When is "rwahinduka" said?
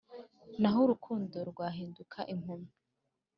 1.49-2.17